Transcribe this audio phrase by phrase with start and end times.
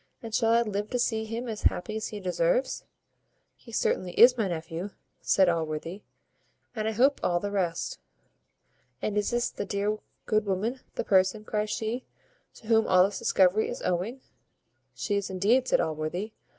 [0.23, 2.85] And shall I live to see him as happy as he deserves?"
[3.55, 4.89] "He certainly is my nephew,"
[5.21, 6.01] says Allworthy,
[6.75, 7.99] "and I hope all the rest."
[8.99, 12.03] "And is this the dear good woman, the person," cries she,
[12.55, 14.21] "to whom all this discovery is owing?"
[14.95, 16.31] "She is indeed," says Allworthy.